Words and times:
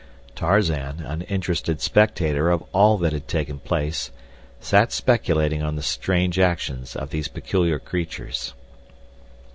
Tarzan, 0.33 1.01
an 1.01 1.21
interested 1.29 1.79
spectator 1.79 2.49
of 2.49 2.63
all 2.73 2.97
that 2.97 3.13
had 3.13 3.27
taken 3.27 3.59
place, 3.59 4.09
sat 4.59 4.91
speculating 4.91 5.61
on 5.61 5.75
the 5.75 5.83
strange 5.83 6.39
actions 6.39 6.95
of 6.95 7.11
these 7.11 7.27
peculiar 7.27 7.77
creatures. 7.77 8.55